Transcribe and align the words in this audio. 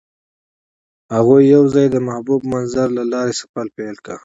هغوی 1.15 1.41
یوځای 1.55 1.87
د 1.91 1.95
محبوب 2.07 2.41
منظر 2.53 2.87
له 2.97 3.03
لارې 3.13 3.33
سفر 3.41 3.65
پیل 3.77 3.95
کړ. 4.05 4.17